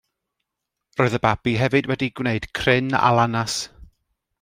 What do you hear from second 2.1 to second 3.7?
gwneud cryn alanas.